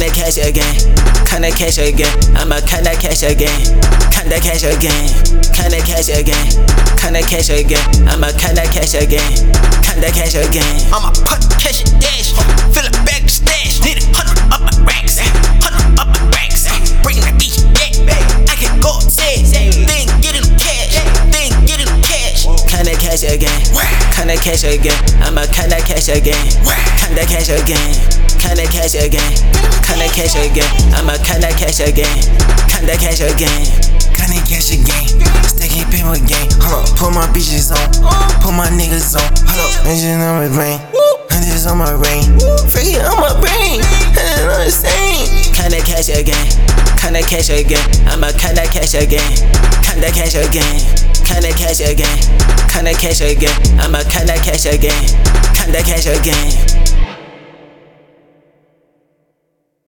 [0.00, 0.74] cash again.
[1.28, 2.08] Kinda cash again.
[2.36, 3.60] I'ma kinda cash again.
[4.10, 5.08] Kinda cash again.
[5.52, 6.48] Kinda cash again.
[6.96, 8.08] Kinda cash again.
[8.08, 9.32] I'ma kinda cash again.
[9.82, 10.92] Kinda cash again.
[10.92, 12.32] I'ma put cash and dash.
[12.72, 13.80] Fill it back stash.
[13.84, 15.18] Need a hundred up my racks.
[15.60, 16.68] Hundred up my racks.
[17.02, 18.48] Bring the each yeah.
[18.48, 19.42] I can go say.
[19.42, 20.96] Then get in cash.
[21.28, 22.46] Then get in cash.
[22.66, 23.60] Kinda cash again.
[24.16, 24.96] Kinda cash again.
[25.20, 26.48] I'ma kinda cash again.
[26.96, 28.31] Kinda cash again.
[28.42, 29.32] Kinda cash again.
[29.86, 30.66] Kinda cash again.
[30.98, 32.10] I'ma kinda cash again.
[32.66, 33.62] Kinda cash again.
[34.18, 35.06] Kinda cash again.
[35.46, 36.50] Stacking paper gang.
[36.58, 36.96] Hold up.
[36.98, 37.86] Put my bitches on.
[38.42, 39.22] Put my niggas on.
[39.46, 39.86] Hold up.
[39.86, 40.80] Bitches on my brain.
[41.30, 42.34] Hundreds on my brain.
[42.66, 43.78] Freaking on my brain.
[44.18, 45.54] And I'm the same.
[45.54, 46.46] Kinda cash again.
[46.98, 47.86] Kinda cash again.
[48.10, 49.22] I'ma kinda cash again.
[49.86, 50.82] Kinda cash again.
[51.22, 52.18] Kinda cash again.
[52.66, 53.54] Kinda cash again.
[53.78, 55.06] I'ma kinda cash again.
[55.54, 56.91] Kinda cash again.